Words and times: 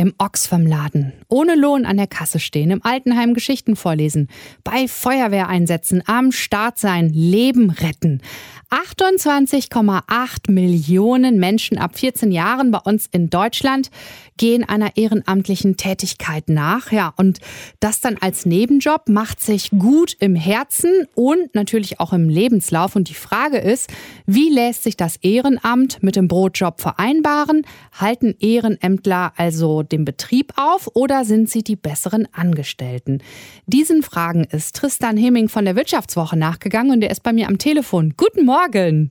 im 0.00 0.14
Oxfam 0.16 0.66
Laden, 0.66 1.12
ohne 1.28 1.54
Lohn 1.56 1.84
an 1.84 1.98
der 1.98 2.06
Kasse 2.06 2.40
stehen, 2.40 2.70
im 2.70 2.82
Altenheim 2.82 3.34
Geschichten 3.34 3.76
vorlesen, 3.76 4.28
bei 4.64 4.88
Feuerwehreinsätzen 4.88 6.02
am 6.06 6.32
Start 6.32 6.78
sein, 6.78 7.10
Leben 7.10 7.68
retten. 7.68 8.22
28,8 8.70 10.50
Millionen 10.50 11.40
Menschen 11.40 11.76
ab 11.76 11.98
14 11.98 12.30
Jahren 12.30 12.70
bei 12.70 12.78
uns 12.78 13.08
in 13.10 13.28
Deutschland 13.28 13.90
gehen 14.36 14.66
einer 14.66 14.96
ehrenamtlichen 14.96 15.76
Tätigkeit 15.76 16.48
nach. 16.48 16.92
Ja, 16.92 17.12
und 17.16 17.40
das 17.80 18.00
dann 18.00 18.16
als 18.20 18.46
Nebenjob 18.46 19.08
macht 19.08 19.40
sich 19.40 19.70
gut 19.70 20.16
im 20.20 20.36
Herzen 20.36 21.08
und 21.14 21.54
natürlich 21.54 21.98
auch 21.98 22.12
im 22.12 22.28
Lebenslauf. 22.28 22.94
Und 22.94 23.08
die 23.08 23.14
Frage 23.14 23.58
ist, 23.58 23.90
wie 24.24 24.48
lässt 24.48 24.84
sich 24.84 24.96
das 24.96 25.16
Ehrenamt 25.16 26.02
mit 26.02 26.14
dem 26.14 26.28
Brotjob 26.28 26.80
vereinbaren? 26.80 27.66
Halten 27.92 28.36
Ehrenämtler 28.38 29.32
also 29.36 29.82
den 29.92 30.04
Betrieb 30.04 30.52
auf 30.56 30.88
oder 30.94 31.24
sind 31.24 31.50
sie 31.50 31.62
die 31.64 31.76
besseren 31.76 32.28
Angestellten? 32.32 33.22
Diesen 33.66 34.02
Fragen 34.02 34.44
ist 34.44 34.76
Tristan 34.76 35.16
Heming 35.16 35.48
von 35.48 35.64
der 35.64 35.76
Wirtschaftswoche 35.76 36.36
nachgegangen 36.36 36.92
und 36.92 37.02
er 37.02 37.10
ist 37.10 37.22
bei 37.22 37.32
mir 37.32 37.48
am 37.48 37.58
Telefon. 37.58 38.14
Guten 38.16 38.44
Morgen. 38.44 38.60
Morgen. 38.60 39.10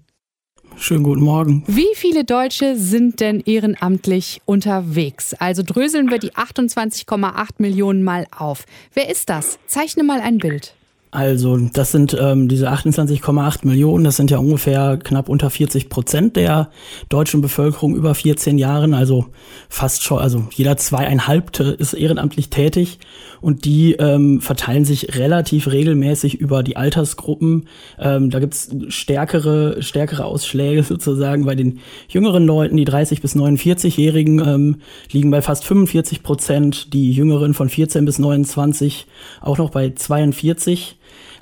Schönen 0.78 1.04
guten 1.04 1.24
Morgen. 1.24 1.64
Wie 1.66 1.96
viele 1.96 2.24
Deutsche 2.24 2.76
sind 2.76 3.20
denn 3.20 3.40
ehrenamtlich 3.40 4.42
unterwegs? 4.46 5.34
Also 5.34 5.64
dröseln 5.66 6.12
wir 6.12 6.20
die 6.20 6.34
28,8 6.34 7.50
Millionen 7.58 8.04
mal 8.04 8.28
auf. 8.38 8.66
Wer 8.94 9.10
ist 9.10 9.30
das? 9.30 9.60
Zeichne 9.66 10.04
mal 10.04 10.22
ein 10.22 10.38
Bild. 10.38 10.76
Also 11.12 11.58
das 11.58 11.92
sind 11.92 12.16
ähm, 12.20 12.48
diese 12.48 12.70
28,8 12.72 13.66
Millionen, 13.66 14.04
das 14.04 14.16
sind 14.16 14.30
ja 14.30 14.38
ungefähr 14.38 14.98
knapp 14.98 15.28
unter 15.28 15.50
40 15.50 15.90
Prozent 15.90 16.36
der 16.36 16.70
deutschen 17.10 17.42
Bevölkerung 17.42 17.96
über 17.96 18.14
14 18.14 18.60
Jahren, 18.60 18.94
also 18.94 19.26
fast 19.70 20.04
schon, 20.04 20.20
also 20.20 20.46
jeder 20.52 20.78
zweieinhalbte 20.78 21.64
ist 21.64 21.94
ehrenamtlich 21.94 22.52
tätig. 22.52 23.00
Und 23.42 23.66
die 23.66 23.94
ähm, 23.94 24.42
verteilen 24.42 24.86
sich 24.86 25.16
relativ 25.18 25.72
regelmäßig 25.72 26.36
über 26.36 26.62
die 26.62 26.76
Altersgruppen. 26.78 27.68
Ähm, 27.98 28.30
da 28.30 28.40
gibt's 28.40 28.70
stärkere, 28.90 29.82
stärkere 29.82 30.26
Ausschläge 30.26 30.84
sozusagen 30.88 31.46
bei 31.46 31.56
den 31.56 31.80
jüngeren 32.08 32.46
Leuten, 32.46 32.78
die 32.78 32.86
30 32.86 33.22
bis 33.22 33.36
49-Jährigen 33.36 34.40
ähm, 34.40 34.82
liegen 35.12 35.32
bei 35.32 35.42
fast 35.42 35.66
45 35.66 36.22
Prozent, 36.22 36.94
die 36.94 37.12
jüngeren 37.14 37.56
von 37.56 37.70
14 37.70 38.06
bis 38.06 38.20
29 38.20 39.08
auch 39.42 39.58
noch 39.58 39.72
bei 39.72 39.90
42 39.90 40.99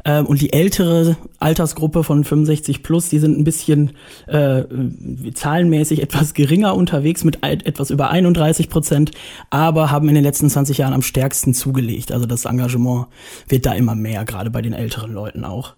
ähm, 0.08 0.26
und 0.26 0.42
die 0.42 0.54
ältere 0.54 1.18
Altersgruppe 1.40 2.04
von 2.04 2.24
65 2.24 2.82
plus, 2.82 3.10
die 3.10 3.20
sind 3.20 3.38
ein 3.38 3.44
bisschen 3.44 3.92
äh, 4.26 4.64
zahlenmäßig 5.34 6.02
etwas 6.02 6.34
geringer 6.34 6.76
unterwegs 6.76 7.26
mit 7.26 7.44
etwas 7.44 7.90
über 7.92 8.10
31 8.10 8.70
Prozent, 8.70 9.12
aber 9.50 9.92
haben 9.92 10.08
in 10.08 10.16
den 10.16 10.24
letzten 10.24 10.50
20 10.50 10.78
Jahren 10.78 10.94
am 10.94 11.02
stärksten 11.02 11.54
zugelegt. 11.54 12.14
Also 12.14 12.26
das 12.26 12.46
Engagement 12.46 13.08
wird 13.50 13.66
da 13.66 13.74
immer 13.74 13.96
mehr, 13.96 14.24
gerade 14.24 14.50
bei 14.50 14.62
den 14.62 14.74
älteren 14.74 15.14
Leuten 15.14 15.44
auch. 15.44 15.76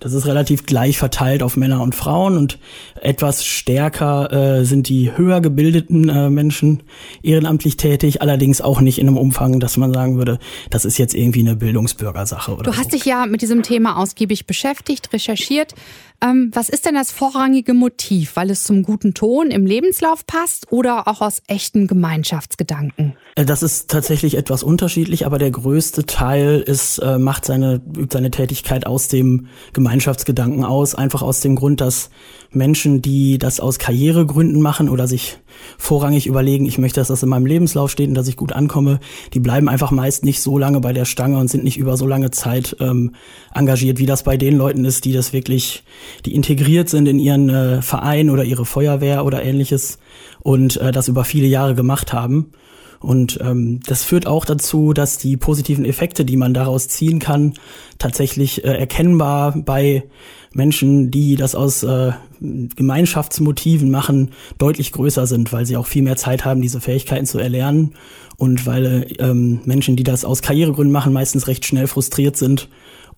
Das 0.00 0.12
ist 0.12 0.26
relativ 0.26 0.64
gleich 0.64 0.96
verteilt 0.96 1.42
auf 1.42 1.56
Männer 1.56 1.82
und 1.82 1.94
Frauen 1.94 2.36
und 2.36 2.58
etwas 3.00 3.44
stärker 3.44 4.60
äh, 4.60 4.64
sind 4.64 4.88
die 4.88 5.16
höher 5.16 5.40
gebildeten 5.40 6.08
äh, 6.08 6.30
Menschen 6.30 6.84
ehrenamtlich 7.22 7.76
tätig, 7.76 8.22
allerdings 8.22 8.60
auch 8.60 8.80
nicht 8.80 9.00
in 9.00 9.08
einem 9.08 9.16
Umfang, 9.16 9.58
dass 9.58 9.76
man 9.76 9.92
sagen 9.92 10.16
würde, 10.16 10.38
das 10.70 10.84
ist 10.84 10.98
jetzt 10.98 11.14
irgendwie 11.14 11.40
eine 11.40 11.56
Bildungsbürgersache. 11.56 12.52
Oder 12.52 12.62
du 12.62 12.76
hast 12.76 12.92
so. 12.92 12.96
dich 12.96 13.06
ja 13.06 13.26
mit 13.26 13.42
diesem 13.42 13.62
Thema 13.62 13.96
ausgiebig 13.96 14.46
beschäftigt, 14.46 15.12
recherchiert. 15.12 15.74
Ähm, 16.20 16.50
was 16.52 16.68
ist 16.68 16.84
denn 16.84 16.94
das 16.94 17.12
vorrangige 17.12 17.74
Motiv? 17.74 18.34
Weil 18.34 18.50
es 18.50 18.64
zum 18.64 18.82
guten 18.82 19.14
Ton 19.14 19.52
im 19.52 19.66
Lebenslauf 19.66 20.26
passt 20.26 20.72
oder 20.72 21.06
auch 21.06 21.20
aus 21.20 21.40
echten 21.46 21.86
Gemeinschaftsgedanken? 21.86 23.14
Äh, 23.36 23.44
das 23.44 23.62
ist 23.62 23.88
tatsächlich 23.88 24.36
etwas 24.36 24.64
unterschiedlich, 24.64 25.26
aber 25.26 25.38
der 25.38 25.52
größte 25.52 26.06
Teil 26.06 26.60
ist, 26.60 26.98
äh, 26.98 27.18
macht 27.18 27.44
seine, 27.44 27.80
übt 27.96 28.12
seine 28.12 28.32
Tätigkeit 28.32 28.84
aus 28.84 29.06
dem 29.06 29.46
Gemeinschaftsgedanken 29.74 30.64
aus, 30.64 30.96
einfach 30.96 31.22
aus 31.22 31.40
dem 31.40 31.54
Grund, 31.54 31.80
dass 31.80 32.10
Menschen, 32.50 33.02
die 33.02 33.38
das 33.38 33.60
aus 33.60 33.78
Karrieregründen 33.78 34.60
machen 34.60 34.88
oder 34.88 35.06
sich 35.06 35.38
vorrangig 35.76 36.26
überlegen, 36.26 36.66
ich 36.66 36.78
möchte, 36.78 37.00
dass 37.00 37.08
das 37.08 37.22
in 37.22 37.28
meinem 37.28 37.46
Lebenslauf 37.46 37.90
steht 37.90 38.08
und 38.08 38.14
dass 38.14 38.28
ich 38.28 38.36
gut 38.36 38.52
ankomme, 38.52 39.00
die 39.34 39.40
bleiben 39.40 39.68
einfach 39.68 39.90
meist 39.90 40.24
nicht 40.24 40.40
so 40.40 40.58
lange 40.58 40.80
bei 40.80 40.92
der 40.92 41.04
Stange 41.04 41.38
und 41.38 41.48
sind 41.48 41.62
nicht 41.62 41.76
über 41.76 41.96
so 41.96 42.06
lange 42.06 42.30
Zeit 42.30 42.76
ähm, 42.80 43.14
engagiert, 43.54 43.98
wie 43.98 44.06
das 44.06 44.22
bei 44.22 44.36
den 44.36 44.56
Leuten 44.56 44.84
ist, 44.84 45.04
die 45.04 45.12
das 45.12 45.32
wirklich, 45.32 45.84
die 46.26 46.34
integriert 46.34 46.88
sind 46.88 47.06
in 47.06 47.18
ihren 47.18 47.48
äh, 47.48 47.82
Verein 47.82 48.30
oder 48.30 48.44
ihre 48.44 48.64
Feuerwehr 48.64 49.24
oder 49.24 49.42
ähnliches 49.42 49.98
und 50.40 50.76
äh, 50.78 50.92
das 50.92 51.08
über 51.08 51.24
viele 51.24 51.46
Jahre 51.46 51.74
gemacht 51.74 52.12
haben. 52.12 52.52
Und 53.00 53.38
ähm, 53.40 53.80
das 53.86 54.02
führt 54.02 54.26
auch 54.26 54.44
dazu, 54.44 54.92
dass 54.92 55.18
die 55.18 55.36
positiven 55.36 55.84
Effekte, 55.84 56.24
die 56.24 56.36
man 56.36 56.52
daraus 56.52 56.88
ziehen 56.88 57.20
kann, 57.20 57.54
tatsächlich 57.98 58.64
äh, 58.64 58.76
erkennbar 58.76 59.54
bei 59.56 60.04
Menschen, 60.52 61.10
die 61.10 61.36
das 61.36 61.54
aus 61.54 61.84
äh, 61.84 62.12
Gemeinschaftsmotiven 62.40 63.90
machen, 63.90 64.32
deutlich 64.58 64.92
größer 64.92 65.26
sind, 65.26 65.52
weil 65.52 65.66
sie 65.66 65.76
auch 65.76 65.86
viel 65.86 66.02
mehr 66.02 66.16
Zeit 66.16 66.44
haben, 66.44 66.60
diese 66.60 66.80
Fähigkeiten 66.80 67.26
zu 67.26 67.38
erlernen 67.38 67.94
und 68.36 68.66
weil 68.66 69.06
ähm, 69.18 69.60
Menschen, 69.64 69.96
die 69.96 70.04
das 70.04 70.24
aus 70.24 70.42
Karrieregründen 70.42 70.92
machen, 70.92 71.12
meistens 71.12 71.46
recht 71.46 71.66
schnell 71.66 71.86
frustriert 71.86 72.36
sind 72.36 72.68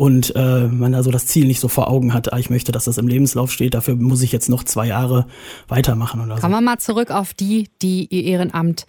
und 0.00 0.34
äh, 0.34 0.66
man 0.66 0.94
also 0.94 1.10
das 1.10 1.26
Ziel 1.26 1.46
nicht 1.46 1.60
so 1.60 1.68
vor 1.68 1.88
Augen 1.88 2.14
hat, 2.14 2.32
ah, 2.32 2.38
ich 2.38 2.48
möchte, 2.48 2.72
dass 2.72 2.86
das 2.86 2.96
im 2.96 3.06
Lebenslauf 3.06 3.52
steht, 3.52 3.74
dafür 3.74 3.96
muss 3.96 4.22
ich 4.22 4.32
jetzt 4.32 4.48
noch 4.48 4.64
zwei 4.64 4.86
Jahre 4.86 5.26
weitermachen 5.68 6.22
oder 6.22 6.36
so. 6.36 6.40
Kommen 6.40 6.54
wir 6.54 6.62
mal 6.62 6.78
zurück 6.78 7.10
auf 7.10 7.34
die, 7.34 7.68
die 7.82 8.06
ihr 8.06 8.24
Ehrenamt 8.24 8.86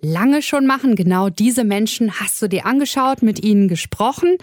lange 0.00 0.40
schon 0.40 0.64
machen. 0.64 0.94
Genau 0.94 1.30
diese 1.30 1.64
Menschen 1.64 2.12
hast 2.20 2.40
du 2.40 2.46
dir 2.46 2.64
angeschaut, 2.64 3.22
mit 3.22 3.42
ihnen 3.42 3.66
gesprochen. 3.66 4.36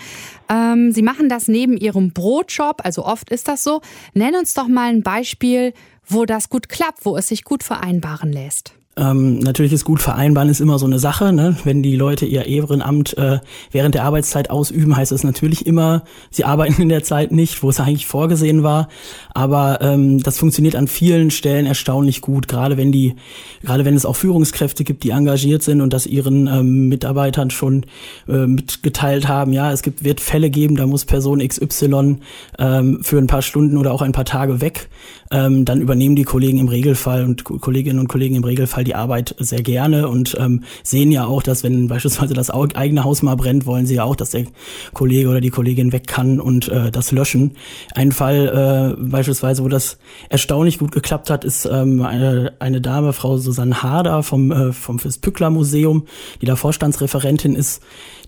Ähm, 0.49 0.91
sie 0.91 1.03
machen 1.03 1.29
das 1.29 1.47
neben 1.47 1.77
ihrem 1.77 2.11
Brotjob, 2.11 2.81
also 2.83 3.05
oft 3.05 3.29
ist 3.29 3.47
das 3.47 3.63
so. 3.63 3.79
Nenn 4.13 4.35
uns 4.35 4.53
doch 4.53 4.67
mal 4.67 4.89
ein 4.89 5.03
Beispiel, 5.03 5.71
wo 6.05 6.25
das 6.25 6.49
gut 6.49 6.67
klappt, 6.67 7.05
wo 7.05 7.15
es 7.15 7.29
sich 7.29 7.45
gut 7.45 7.63
vereinbaren 7.63 8.33
lässt. 8.33 8.73
Ähm, 8.97 9.39
natürlich 9.39 9.71
ist 9.71 9.85
gut 9.85 10.01
vereinbaren 10.01 10.49
ist 10.49 10.59
immer 10.59 10.77
so 10.77 10.85
eine 10.85 10.99
Sache. 10.99 11.31
Ne? 11.31 11.55
Wenn 11.63 11.81
die 11.81 11.95
Leute 11.95 12.25
ihr 12.25 12.45
Ehrenamt 12.45 13.17
äh, 13.17 13.39
während 13.71 13.95
der 13.95 14.03
Arbeitszeit 14.03 14.49
ausüben, 14.49 14.95
heißt 14.95 15.11
es 15.11 15.23
natürlich 15.23 15.65
immer, 15.65 16.03
sie 16.31 16.43
arbeiten 16.43 16.81
in 16.81 16.89
der 16.89 17.03
Zeit 17.03 17.31
nicht, 17.31 17.63
wo 17.63 17.69
es 17.69 17.79
eigentlich 17.79 18.07
vorgesehen 18.07 18.63
war. 18.63 18.89
Aber 19.33 19.79
ähm, 19.81 20.21
das 20.21 20.37
funktioniert 20.37 20.75
an 20.75 20.87
vielen 20.87 21.31
Stellen 21.31 21.65
erstaunlich 21.65 22.19
gut, 22.21 22.47
gerade 22.47 22.77
wenn 22.77 22.91
die, 22.91 23.15
gerade 23.63 23.85
wenn 23.85 23.95
es 23.95 24.05
auch 24.05 24.15
Führungskräfte 24.15 24.83
gibt, 24.83 25.03
die 25.03 25.11
engagiert 25.11 25.63
sind 25.63 25.81
und 25.81 25.93
das 25.93 26.05
ihren 26.05 26.47
ähm, 26.47 26.89
Mitarbeitern 26.89 27.51
schon 27.51 27.85
äh, 28.27 28.47
mitgeteilt 28.47 29.27
haben. 29.27 29.53
Ja, 29.53 29.71
es 29.71 29.81
gibt 29.81 30.03
wird 30.03 30.19
Fälle 30.19 30.49
geben, 30.49 30.75
da 30.75 30.87
muss 30.87 31.05
Person 31.05 31.39
XY 31.47 32.17
ähm, 32.57 32.99
für 33.01 33.17
ein 33.17 33.27
paar 33.27 33.43
Stunden 33.43 33.77
oder 33.77 33.93
auch 33.93 34.01
ein 34.01 34.11
paar 34.11 34.25
Tage 34.25 34.61
weg. 34.61 34.89
Ähm, 35.31 35.63
dann 35.63 35.79
übernehmen 35.79 36.15
die 36.15 36.23
Kollegen 36.23 36.57
im 36.57 36.67
Regelfall 36.67 37.23
und 37.23 37.43
Kolleginnen 37.43 37.99
und 37.99 38.07
Kollegen 38.07 38.35
im 38.35 38.43
Regelfall 38.43 38.78
die 38.83 38.95
Arbeit 38.95 39.35
sehr 39.39 39.61
gerne 39.61 40.07
und 40.07 40.35
ähm, 40.39 40.63
sehen 40.83 41.11
ja 41.11 41.25
auch, 41.25 41.43
dass 41.43 41.63
wenn 41.63 41.87
beispielsweise 41.87 42.33
das 42.33 42.49
eigene 42.49 43.03
Haus 43.03 43.21
mal 43.21 43.35
brennt, 43.35 43.65
wollen 43.65 43.85
sie 43.85 43.95
ja 43.95 44.03
auch, 44.03 44.15
dass 44.15 44.31
der 44.31 44.45
Kollege 44.93 45.29
oder 45.29 45.41
die 45.41 45.49
Kollegin 45.49 45.91
weg 45.91 46.07
kann 46.07 46.39
und 46.39 46.69
äh, 46.69 46.91
das 46.91 47.11
löschen. 47.11 47.51
Ein 47.95 48.11
Fall 48.11 48.95
äh, 48.97 49.01
beispielsweise, 49.01 49.63
wo 49.63 49.67
das 49.67 49.97
erstaunlich 50.29 50.79
gut 50.79 50.91
geklappt 50.91 51.29
hat, 51.29 51.43
ist 51.43 51.65
ähm, 51.65 52.01
eine, 52.01 52.53
eine 52.59 52.81
Dame, 52.81 53.13
Frau 53.13 53.37
Susanne 53.37 53.83
Harder 53.83 54.23
vom, 54.23 54.51
äh, 54.51 54.71
vom 54.73 54.99
Fürs 54.99 55.19
Museum, 55.49 56.05
die 56.41 56.45
da 56.45 56.55
Vorstandsreferentin 56.55 57.55
ist, 57.55 57.81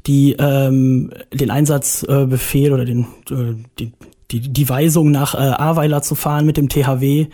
die 0.08 0.36
ähm, 0.40 1.12
den 1.34 1.52
Einsatzbefehl 1.52 2.72
äh, 2.72 2.74
oder 2.74 2.86
den, 2.86 3.02
äh, 3.30 3.56
die, 3.80 3.92
die, 4.32 4.40
die 4.40 4.70
Weisung 4.70 5.12
nach 5.12 5.36
äh, 5.36 5.38
Ahrweiler 5.38 6.02
zu 6.02 6.16
fahren 6.16 6.46
mit 6.46 6.58
dem 6.58 6.70
THW 6.70 7.28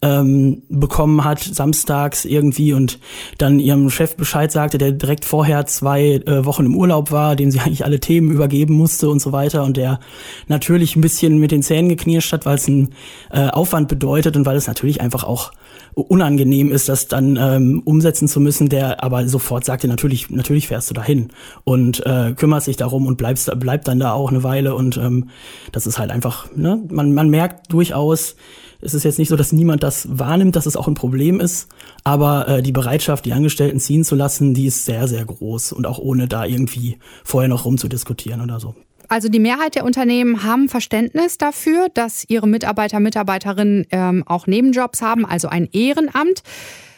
ähm, 0.00 0.62
bekommen 0.68 1.24
hat, 1.24 1.40
samstags 1.40 2.24
irgendwie 2.24 2.72
und 2.72 2.98
dann 3.38 3.58
ihrem 3.58 3.90
Chef 3.90 4.16
Bescheid 4.16 4.50
sagte, 4.52 4.78
der 4.78 4.92
direkt 4.92 5.24
vorher 5.24 5.66
zwei 5.66 6.22
äh, 6.26 6.44
Wochen 6.44 6.66
im 6.66 6.76
Urlaub 6.76 7.10
war, 7.10 7.36
dem 7.36 7.50
sie 7.50 7.60
eigentlich 7.60 7.84
alle 7.84 8.00
Themen 8.00 8.30
übergeben 8.30 8.74
musste 8.74 9.08
und 9.08 9.20
so 9.20 9.32
weiter 9.32 9.64
und 9.64 9.76
der 9.76 9.98
natürlich 10.46 10.96
ein 10.96 11.00
bisschen 11.00 11.38
mit 11.38 11.50
den 11.50 11.62
Zähnen 11.62 11.88
geknirscht 11.88 12.32
hat, 12.32 12.46
weil 12.46 12.56
es 12.56 12.68
einen 12.68 12.94
äh, 13.30 13.48
Aufwand 13.48 13.88
bedeutet 13.88 14.36
und 14.36 14.46
weil 14.46 14.56
es 14.56 14.66
natürlich 14.66 15.00
einfach 15.00 15.24
auch 15.24 15.52
unangenehm 15.94 16.70
ist, 16.70 16.88
das 16.88 17.08
dann 17.08 17.36
ähm, 17.36 17.82
umsetzen 17.84 18.28
zu 18.28 18.40
müssen, 18.40 18.68
der 18.68 19.02
aber 19.02 19.28
sofort 19.28 19.64
sagte, 19.64 19.88
natürlich, 19.88 20.30
natürlich 20.30 20.68
fährst 20.68 20.90
du 20.90 20.94
dahin 20.94 21.30
und 21.64 22.04
äh, 22.06 22.32
kümmerst 22.34 22.66
dich 22.66 22.76
darum 22.76 23.06
und 23.06 23.16
bleibst, 23.16 23.50
bleib 23.58 23.84
dann 23.84 24.00
da 24.00 24.12
auch 24.12 24.30
eine 24.30 24.42
Weile 24.42 24.74
und 24.74 24.96
ähm, 24.96 25.30
das 25.72 25.86
ist 25.86 25.98
halt 25.98 26.10
einfach, 26.10 26.54
ne, 26.54 26.82
man, 26.90 27.14
man 27.14 27.30
merkt 27.30 27.72
durchaus, 27.72 28.36
es 28.80 28.94
ist 28.94 29.04
jetzt 29.04 29.18
nicht 29.18 29.28
so, 29.28 29.36
dass 29.36 29.52
niemand 29.52 29.82
das 29.82 30.06
wahrnimmt, 30.10 30.54
dass 30.54 30.66
es 30.66 30.76
auch 30.76 30.86
ein 30.86 30.94
Problem 30.94 31.40
ist, 31.40 31.68
aber 32.04 32.48
äh, 32.48 32.62
die 32.62 32.72
Bereitschaft, 32.72 33.24
die 33.24 33.32
Angestellten 33.32 33.80
ziehen 33.80 34.04
zu 34.04 34.14
lassen, 34.14 34.54
die 34.54 34.66
ist 34.66 34.84
sehr, 34.84 35.08
sehr 35.08 35.24
groß 35.24 35.72
und 35.72 35.86
auch 35.86 35.98
ohne 35.98 36.28
da 36.28 36.44
irgendwie 36.44 36.98
vorher 37.24 37.48
noch 37.48 37.64
rumzudiskutieren 37.64 38.40
oder 38.40 38.60
so. 38.60 38.74
Also 39.08 39.28
die 39.28 39.38
Mehrheit 39.38 39.74
der 39.74 39.84
Unternehmen 39.84 40.44
haben 40.44 40.68
Verständnis 40.68 41.38
dafür, 41.38 41.88
dass 41.94 42.24
ihre 42.28 42.46
Mitarbeiter, 42.46 43.00
Mitarbeiterinnen 43.00 43.86
ähm, 43.90 44.22
auch 44.26 44.46
Nebenjobs 44.46 45.00
haben, 45.00 45.24
also 45.24 45.48
ein 45.48 45.68
Ehrenamt. 45.72 46.42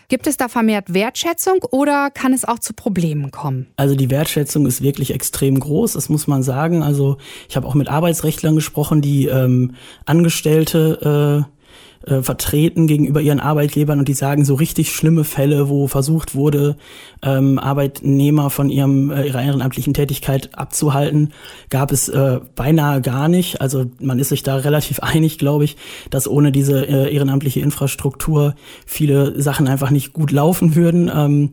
Gibt 0.09 0.27
es 0.27 0.37
da 0.37 0.49
vermehrt 0.49 0.93
Wertschätzung 0.93 1.63
oder 1.71 2.11
kann 2.11 2.33
es 2.33 2.45
auch 2.45 2.59
zu 2.59 2.75
Problemen 2.75 3.31
kommen? 3.31 3.69
Also 3.77 3.95
die 3.95 4.11
Wertschätzung 4.11 4.67
ist 4.67 4.83
wirklich 4.83 5.15
extrem 5.15 5.61
groß, 5.61 5.93
das 5.93 6.09
muss 6.09 6.27
man 6.27 6.43
sagen. 6.43 6.83
Also 6.83 7.19
ich 7.49 7.57
habe 7.57 7.69
auch 7.69 7.75
mit 7.75 7.89
Arbeitsrechtlern 7.89 8.57
gesprochen, 8.57 9.03
die 9.03 9.27
ähm, 9.27 9.77
Angestellte 10.07 11.47
äh, 11.47 11.60
äh, 12.07 12.23
vertreten 12.23 12.87
gegenüber 12.87 13.21
ihren 13.21 13.41
Arbeitgebern 13.41 13.99
und 13.99 14.09
die 14.09 14.15
sagen 14.15 14.45
so 14.45 14.55
richtig 14.55 14.93
schlimme 14.93 15.25
Fälle, 15.25 15.69
wo 15.69 15.87
versucht 15.87 16.35
wurde, 16.35 16.77
ähm, 17.23 17.59
Arbeitnehmer 17.59 18.49
von 18.49 18.71
ihrem 18.71 19.11
äh, 19.11 19.27
ihrer 19.27 19.43
ehrenamtlichen 19.43 19.93
Tätigkeit 19.93 20.51
abzuhalten, 20.55 21.33
gab 21.69 21.93
es 21.93 22.09
äh, 22.09 22.41
beinahe 22.55 23.03
gar 23.03 23.29
nicht. 23.29 23.61
Also 23.61 23.85
man 24.01 24.19
ist 24.19 24.31
sich 24.31 24.43
da 24.43 24.57
relativ 24.57 25.01
einig, 25.01 25.39
glaube 25.39 25.65
ich, 25.65 25.77
dass 26.09 26.27
ohne 26.27 26.53
diese 26.53 26.87
äh, 26.87 27.13
ehrenamtliche 27.15 27.61
Infrastruktur 27.61 28.55
viele 28.87 29.41
Sachen 29.41 29.69
einfach 29.69 29.91
nicht 29.91 30.15
gut 30.15 30.31
laufen 30.31 30.75
würden. 30.75 31.11
Ähm, 31.15 31.51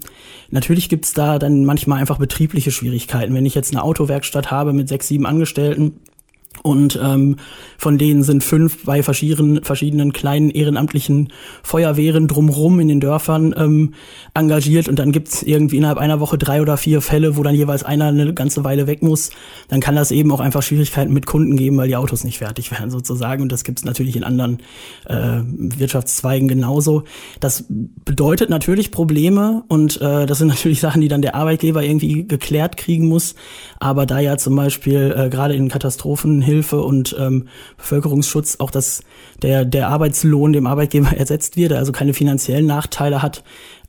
natürlich 0.50 0.88
gibt's 0.88 1.14
da 1.14 1.40
dann 1.40 1.66
manchmal 1.66 2.00
einfach 2.00 2.20
betriebliche 2.20 2.72
Schwierigkeiten. 2.72 3.34
Wenn 3.34 3.46
ich 3.46 3.56
jetzt 3.56 3.74
eine 3.74 3.84
Autowerkstatt 3.84 4.50
habe 4.50 4.72
mit 4.72 4.88
sechs, 4.88 5.10
sieben 5.10 5.26
Angestellten, 5.26 6.00
und 6.64 7.00
ähm, 7.02 7.38
von 7.78 7.98
denen 7.98 8.24
sind 8.24 8.44
fünf 8.44 8.86
bei 8.86 9.04
verschiedenen, 9.04 9.64
verschiedenen 9.64 10.14
kleinen 10.14 10.50
ehrenamtlichen 10.50 11.32
Feuerwehren 11.64 12.28
drumrum 12.28 12.80
in 12.80 12.88
den 12.88 13.00
Dörfern 13.00 13.54
ähm, 13.58 13.94
engagiert. 14.34 14.90
Und 14.90 14.98
dann 15.00 15.12
gibt's 15.12 15.44
irgendwie 15.44 15.78
innerhalb 15.78 16.00
einer 16.00 16.20
Woche 16.20 16.38
drei 16.38 16.62
oder 16.62 16.78
vier 16.78 17.02
Fälle, 17.02 17.38
wo 17.38 17.44
dann 17.44 17.56
jeweils 17.56 17.84
einer 17.84 18.08
eine 18.08 18.34
ganze 18.34 18.64
Weile 18.64 18.88
weg 18.88 19.04
muss. 19.04 19.30
Dann 19.68 19.80
kann 19.80 19.96
das 19.96 20.12
eben 20.12 20.32
auch 20.32 20.40
einfach 20.40 20.64
Schwierigkeiten 20.64 21.14
mit 21.14 21.26
Kunden 21.26 21.56
geben, 21.56 21.78
weil 21.78 21.88
die 21.88 21.96
Autos 21.96 22.24
nicht 22.24 22.40
fertig 22.40 22.72
werden 22.78 22.90
sozusagen. 22.90 23.44
Und 23.44 23.52
das 23.52 23.64
gibt's 23.64 23.86
natürlich 23.86 24.16
in 24.16 24.24
anderen 24.24 24.58
äh, 25.06 25.42
Wirtschaftszweigen 25.44 26.48
genauso. 26.48 27.04
Das 27.40 27.66
bedeutet 27.70 28.50
natürlich 28.50 28.92
Probleme 28.92 29.64
und 29.68 30.02
äh, 30.02 30.26
das 30.26 30.40
sind 30.40 30.48
natürlich 30.48 30.80
Sachen, 30.80 31.02
die 31.02 31.08
dann 31.08 31.22
der 31.22 31.36
Arbeitgeber 31.36 31.84
irgendwie 31.84 32.28
geklärt 32.28 32.78
kriegen 32.78 33.08
muss. 33.08 33.36
Aber 33.80 34.06
da 34.06 34.20
ja 34.20 34.38
zum 34.38 34.56
Beispiel 34.56 35.14
äh, 35.16 35.30
gerade 35.30 35.54
in 35.54 35.70
Katastrophen 35.70 36.42
Hilfe 36.48 36.82
und 36.82 37.16
ähm, 37.20 37.48
Bevölkerungsschutz 37.78 38.56
auch, 38.60 38.72
dass 38.72 39.02
der, 39.42 39.66
der 39.66 39.90
Arbeitslohn 39.90 40.54
dem 40.54 40.66
Arbeitgeber 40.66 41.12
ersetzt 41.18 41.58
wird, 41.58 41.74
also 41.74 41.92
keine 41.92 42.14
finanziellen 42.14 42.66
Nachteile 42.66 43.22
hat, 43.22 43.44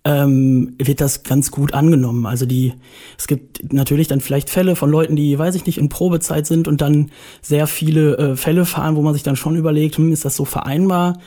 ähm, 0.04 0.74
wird 0.78 1.00
das 1.00 1.22
ganz 1.22 1.50
gut 1.50 1.74
angenommen. 1.74 2.26
Also 2.26 2.46
die, 2.46 2.74
es 3.18 3.26
gibt 3.26 3.72
natürlich 3.72 4.08
dann 4.08 4.20
vielleicht 4.20 4.48
Fälle 4.48 4.76
von 4.76 4.90
Leuten, 4.90 5.16
die, 5.16 5.38
weiß 5.38 5.54
ich 5.54 5.66
nicht, 5.66 5.78
in 5.78 5.88
Probezeit 5.88 6.46
sind 6.46 6.68
und 6.68 6.80
dann 6.80 7.10
sehr 7.42 7.66
viele 7.66 8.16
äh, 8.16 8.36
Fälle 8.36 8.64
fahren, 8.64 8.96
wo 8.96 9.02
man 9.02 9.14
sich 9.14 9.22
dann 9.22 9.36
schon 9.36 9.56
überlegt, 9.56 9.96
hm, 9.96 10.12
ist 10.12 10.24
das 10.24 10.36
so 10.36 10.44
vereinbar? 10.44 11.18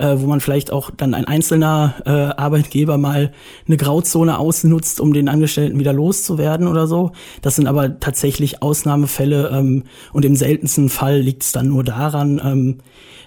Äh, 0.00 0.18
wo 0.22 0.26
man 0.26 0.40
vielleicht 0.40 0.72
auch 0.72 0.90
dann 0.90 1.12
ein 1.12 1.26
einzelner 1.26 1.94
äh, 2.06 2.10
Arbeitgeber 2.10 2.96
mal 2.96 3.32
eine 3.66 3.76
Grauzone 3.76 4.38
ausnutzt, 4.38 4.98
um 4.98 5.12
den 5.12 5.28
Angestellten 5.28 5.78
wieder 5.78 5.92
loszuwerden 5.92 6.68
oder 6.68 6.86
so. 6.86 7.12
Das 7.42 7.56
sind 7.56 7.66
aber 7.66 8.00
tatsächlich 8.00 8.62
Ausnahmefälle 8.62 9.50
ähm, 9.52 9.84
und 10.14 10.24
im 10.24 10.36
seltensten 10.36 10.88
Fall 10.88 11.20
liegt 11.20 11.42
es 11.42 11.52
dann 11.52 11.68
nur 11.68 11.84
daran, 11.84 12.40
ähm, 12.42 12.78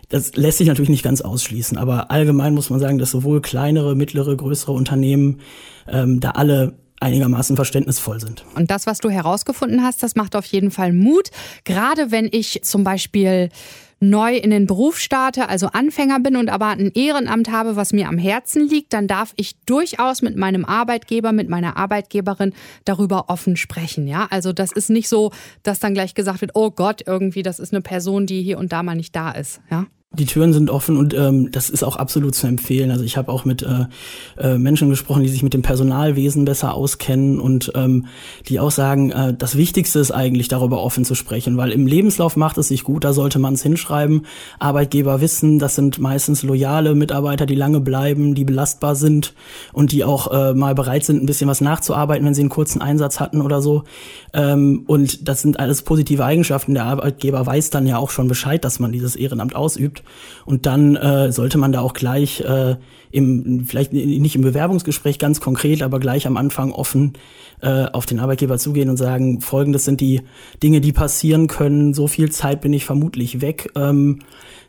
das 0.09 0.35
lässt 0.35 0.57
sich 0.57 0.67
natürlich 0.67 0.89
nicht 0.89 1.03
ganz 1.03 1.21
ausschließen, 1.21 1.77
aber 1.77 2.09
allgemein 2.09 2.55
muss 2.55 2.71
man 2.71 2.79
sagen, 2.79 2.97
dass 2.97 3.11
sowohl 3.11 3.39
kleinere, 3.41 3.95
mittlere, 3.95 4.35
größere 4.35 4.71
Unternehmen 4.71 5.41
ähm, 5.87 6.21
da 6.21 6.31
alle 6.31 6.73
einigermaßen 7.03 7.55
verständnisvoll 7.55 8.19
sind. 8.19 8.45
Und 8.55 8.71
das, 8.71 8.87
was 8.87 8.99
du 8.99 9.09
herausgefunden 9.09 9.83
hast, 9.83 10.01
das 10.01 10.15
macht 10.15 10.35
auf 10.35 10.45
jeden 10.45 10.71
Fall 10.71 10.93
Mut. 10.93 11.29
Gerade 11.63 12.11
wenn 12.11 12.27
ich 12.31 12.61
zum 12.63 12.83
Beispiel 12.83 13.49
neu 14.03 14.35
in 14.35 14.49
den 14.49 14.67
Beruf 14.67 14.99
starte, 14.99 15.49
also 15.49 15.67
Anfänger 15.67 16.19
bin 16.19 16.35
und 16.35 16.49
aber 16.49 16.67
ein 16.67 16.91
Ehrenamt 16.93 17.51
habe, 17.51 17.75
was 17.75 17.93
mir 17.93 18.07
am 18.07 18.17
Herzen 18.17 18.67
liegt, 18.67 18.93
dann 18.93 19.07
darf 19.07 19.33
ich 19.35 19.55
durchaus 19.65 20.21
mit 20.21 20.35
meinem 20.35 20.65
Arbeitgeber, 20.65 21.31
mit 21.31 21.49
meiner 21.49 21.77
Arbeitgeberin 21.77 22.53
darüber 22.85 23.29
offen 23.29 23.55
sprechen. 23.55 24.07
Ja, 24.07 24.27
also 24.29 24.53
das 24.53 24.71
ist 24.71 24.89
nicht 24.89 25.09
so, 25.09 25.31
dass 25.63 25.79
dann 25.79 25.93
gleich 25.93 26.13
gesagt 26.13 26.41
wird, 26.41 26.51
oh 26.53 26.71
Gott, 26.71 27.03
irgendwie, 27.05 27.43
das 27.43 27.59
ist 27.59 27.73
eine 27.73 27.81
Person, 27.81 28.25
die 28.25 28.41
hier 28.41 28.57
und 28.57 28.73
da 28.73 28.83
mal 28.83 28.95
nicht 28.95 29.15
da 29.15 29.31
ist. 29.31 29.61
Ja. 29.71 29.85
Die 30.15 30.27
Türen 30.27 30.53
sind 30.53 30.69
offen 30.69 30.95
und 30.95 31.15
ähm, 31.15 31.49
das 31.51 31.71
ist 31.71 31.83
auch 31.83 31.95
absolut 31.95 32.35
zu 32.35 32.45
empfehlen. 32.45 32.91
Also 32.91 33.03
ich 33.03 33.17
habe 33.17 33.31
auch 33.31 33.45
mit 33.45 33.63
äh, 33.63 33.85
äh, 34.37 34.59
Menschen 34.59 34.89
gesprochen, 34.89 35.23
die 35.23 35.29
sich 35.29 35.41
mit 35.41 35.55
dem 35.55 35.63
Personalwesen 35.63 36.45
besser 36.45 36.75
auskennen 36.75 37.39
und 37.39 37.71
ähm, 37.73 38.05
die 38.47 38.59
auch 38.59 38.69
sagen, 38.69 39.09
äh, 39.09 39.33
das 39.33 39.57
Wichtigste 39.57 39.97
ist 39.97 40.11
eigentlich 40.11 40.49
darüber 40.49 40.83
offen 40.83 41.03
zu 41.03 41.15
sprechen, 41.15 41.57
weil 41.57 41.71
im 41.71 41.87
Lebenslauf 41.87 42.35
macht 42.35 42.59
es 42.59 42.67
sich 42.67 42.83
gut, 42.83 43.03
da 43.03 43.11
sollte 43.11 43.39
man 43.39 43.55
es 43.55 43.63
hinschreiben. 43.63 44.27
Arbeitgeber 44.59 45.19
wissen, 45.19 45.57
das 45.57 45.73
sind 45.73 45.97
meistens 45.97 46.43
loyale 46.43 46.93
Mitarbeiter, 46.93 47.47
die 47.47 47.55
lange 47.55 47.79
bleiben, 47.79 48.35
die 48.35 48.45
belastbar 48.45 48.93
sind 48.95 49.33
und 49.71 49.91
die 49.91 50.03
auch 50.03 50.31
äh, 50.31 50.53
mal 50.53 50.75
bereit 50.75 51.05
sind, 51.05 51.23
ein 51.23 51.25
bisschen 51.25 51.49
was 51.49 51.59
nachzuarbeiten, 51.59 52.23
wenn 52.23 52.35
sie 52.35 52.41
einen 52.41 52.49
kurzen 52.49 52.81
Einsatz 52.81 53.19
hatten 53.19 53.41
oder 53.41 53.63
so. 53.63 53.83
Ähm, 54.33 54.83
und 54.85 55.27
das 55.27 55.41
sind 55.41 55.59
alles 55.59 55.81
positive 55.81 56.23
Eigenschaften. 56.23 56.75
Der 56.75 56.85
Arbeitgeber 56.85 57.43
weiß 57.43 57.71
dann 57.71 57.87
ja 57.87 57.97
auch 57.97 58.11
schon 58.11 58.27
Bescheid, 58.27 58.63
dass 58.63 58.79
man 58.79 58.91
dieses 58.91 59.15
Ehrenamt 59.15 59.55
ausübt. 59.55 60.02
Und 60.45 60.65
dann 60.65 60.95
äh, 60.95 61.31
sollte 61.31 61.57
man 61.57 61.71
da 61.71 61.81
auch 61.81 61.93
gleich 61.93 62.41
äh, 62.41 62.75
im, 63.11 63.65
vielleicht 63.65 63.93
nicht 63.93 64.35
im 64.35 64.41
Bewerbungsgespräch 64.41 65.19
ganz 65.19 65.39
konkret, 65.39 65.83
aber 65.83 65.99
gleich 65.99 66.25
am 66.25 66.35
Anfang 66.35 66.71
offen 66.71 67.13
äh, 67.61 67.85
auf 67.93 68.05
den 68.05 68.19
Arbeitgeber 68.19 68.57
zugehen 68.57 68.89
und 68.89 68.97
sagen, 68.97 69.39
folgendes 69.39 69.85
sind 69.85 70.01
die 70.01 70.21
Dinge, 70.61 70.81
die 70.81 70.91
passieren 70.91 71.47
können, 71.47 71.93
so 71.93 72.07
viel 72.07 72.31
Zeit 72.31 72.61
bin 72.61 72.73
ich 72.73 72.85
vermutlich 72.85 73.41
weg. 73.41 73.71
Ähm, 73.75 74.19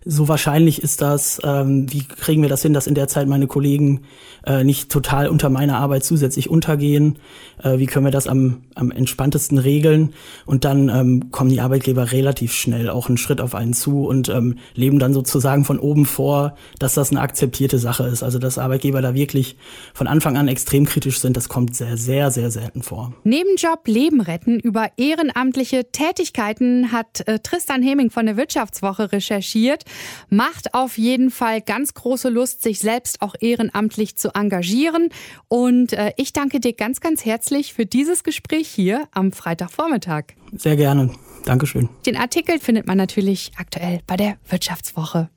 so 0.04 0.28
wahrscheinlich 0.28 0.82
ist 0.82 1.00
das, 1.00 1.40
ähm, 1.44 1.90
wie 1.90 2.04
kriegen 2.04 2.42
wir 2.42 2.50
das 2.50 2.62
hin, 2.62 2.74
dass 2.74 2.86
in 2.86 2.94
der 2.94 3.08
Zeit 3.08 3.26
meine 3.26 3.46
Kollegen 3.46 4.02
äh, 4.46 4.62
nicht 4.62 4.90
total 4.90 5.28
unter 5.28 5.48
meiner 5.48 5.78
Arbeit 5.78 6.04
zusätzlich 6.04 6.50
untergehen? 6.50 7.18
Äh, 7.62 7.78
wie 7.78 7.86
können 7.86 8.04
wir 8.04 8.12
das 8.12 8.26
am, 8.26 8.58
am 8.74 8.90
entspanntesten 8.90 9.56
regeln? 9.56 10.12
Und 10.44 10.66
dann 10.66 10.90
ähm, 10.90 11.30
kommen 11.30 11.48
die 11.48 11.60
Arbeitgeber 11.60 12.12
relativ 12.12 12.52
schnell 12.52 12.90
auch 12.90 13.08
einen 13.08 13.16
Schritt 13.16 13.40
auf 13.40 13.54
einen 13.54 13.72
zu 13.72 14.06
und 14.06 14.28
ähm, 14.28 14.58
leben 14.74 14.98
dann 14.98 15.14
sozusagen 15.26 15.64
von 15.64 15.78
oben 15.78 16.06
vor, 16.06 16.54
dass 16.78 16.94
das 16.94 17.10
eine 17.10 17.20
akzeptierte 17.20 17.78
Sache 17.78 18.04
ist. 18.04 18.22
Also 18.22 18.38
dass 18.38 18.58
Arbeitgeber 18.58 19.02
da 19.02 19.14
wirklich 19.14 19.56
von 19.92 20.06
Anfang 20.06 20.36
an 20.36 20.48
extrem 20.48 20.84
kritisch 20.84 21.20
sind, 21.20 21.36
das 21.36 21.48
kommt 21.48 21.74
sehr, 21.76 21.96
sehr, 21.96 22.30
sehr 22.30 22.50
selten 22.50 22.82
vor. 22.82 23.12
Nebenjob 23.24 23.86
Leben 23.86 24.20
retten 24.20 24.60
über 24.60 24.88
ehrenamtliche 24.96 25.90
Tätigkeiten 25.90 26.92
hat 26.92 27.26
äh, 27.26 27.38
Tristan 27.40 27.82
Heming 27.82 28.10
von 28.10 28.26
der 28.26 28.36
Wirtschaftswoche 28.36 29.12
recherchiert. 29.12 29.84
Macht 30.28 30.74
auf 30.74 30.98
jeden 30.98 31.30
Fall 31.30 31.60
ganz 31.60 31.94
große 31.94 32.28
Lust, 32.28 32.62
sich 32.62 32.78
selbst 32.78 33.22
auch 33.22 33.34
ehrenamtlich 33.40 34.16
zu 34.16 34.34
engagieren. 34.34 35.08
Und 35.48 35.92
äh, 35.92 36.12
ich 36.16 36.32
danke 36.32 36.60
dir 36.60 36.72
ganz, 36.72 37.00
ganz 37.00 37.24
herzlich 37.24 37.74
für 37.74 37.86
dieses 37.86 38.24
Gespräch 38.24 38.68
hier 38.68 39.08
am 39.12 39.32
Freitagvormittag. 39.32 40.24
Sehr 40.56 40.76
gerne. 40.76 41.10
Dankeschön. 41.44 41.88
Den 42.04 42.16
Artikel 42.16 42.58
findet 42.58 42.86
man 42.86 42.98
natürlich 42.98 43.52
aktuell 43.56 44.00
bei 44.06 44.16
der 44.16 44.36
Wirtschaftswoche. 44.48 45.30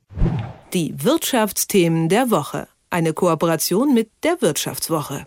Die 0.74 0.92
Wirtschaftsthemen 1.02 2.08
der 2.08 2.30
Woche. 2.30 2.68
Eine 2.90 3.12
Kooperation 3.12 3.94
mit 3.94 4.10
der 4.24 4.42
Wirtschaftswoche. 4.42 5.26